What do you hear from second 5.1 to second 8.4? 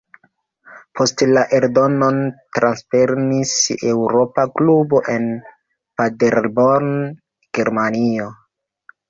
en Paderborn, Germanio.